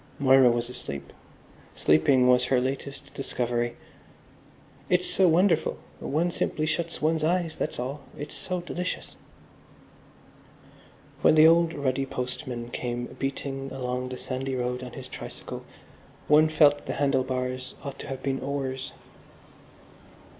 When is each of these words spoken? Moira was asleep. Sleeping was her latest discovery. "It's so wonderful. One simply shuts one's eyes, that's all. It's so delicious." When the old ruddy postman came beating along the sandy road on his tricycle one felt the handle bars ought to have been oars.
Moira 0.17 0.49
was 0.49 0.67
asleep. 0.67 1.13
Sleeping 1.75 2.27
was 2.27 2.45
her 2.45 2.59
latest 2.59 3.13
discovery. 3.13 3.75
"It's 4.89 5.05
so 5.05 5.27
wonderful. 5.27 5.77
One 5.99 6.31
simply 6.31 6.65
shuts 6.65 7.03
one's 7.03 7.23
eyes, 7.23 7.55
that's 7.55 7.77
all. 7.77 8.01
It's 8.17 8.33
so 8.33 8.61
delicious." 8.61 9.15
When 11.21 11.35
the 11.35 11.45
old 11.45 11.73
ruddy 11.75 12.07
postman 12.07 12.71
came 12.71 13.15
beating 13.19 13.69
along 13.71 14.09
the 14.09 14.17
sandy 14.17 14.55
road 14.55 14.81
on 14.81 14.93
his 14.93 15.07
tricycle 15.07 15.63
one 16.27 16.49
felt 16.49 16.87
the 16.87 16.93
handle 16.93 17.23
bars 17.23 17.75
ought 17.83 17.99
to 17.99 18.07
have 18.07 18.23
been 18.23 18.39
oars. 18.39 18.93